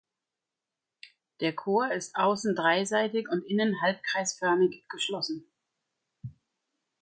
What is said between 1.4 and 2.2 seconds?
Der Chor ist